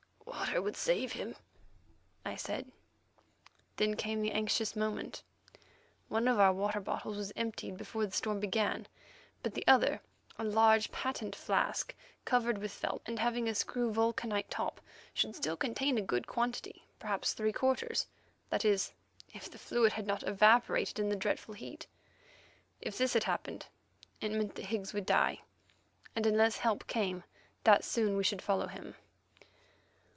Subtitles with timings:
[0.25, 1.35] "Water would save him,"
[2.25, 2.71] I said.
[3.77, 5.23] Then came the anxious moment.
[6.09, 8.87] One of our water bottles was emptied before the storm began,
[9.43, 10.01] but the other,
[10.37, 11.93] a large, patent flask
[12.25, 14.81] covered with felt, and having a screw vulcanite top,
[15.13, 18.91] should still contain a good quantity, perhaps three quarts—that is,
[19.33, 21.87] if the fluid had not evaporated in the dreadful heat.
[22.81, 23.67] If this had happened,
[24.19, 25.41] it meant that Higgs would die,
[26.15, 27.23] and unless help came,
[27.63, 28.95] that soon we should follow him.